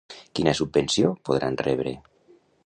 [0.37, 1.93] Quina subvenció podran rebre?